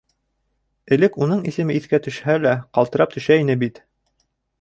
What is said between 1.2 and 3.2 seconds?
уның исеме иҫкә төшһә лә ҡалтырап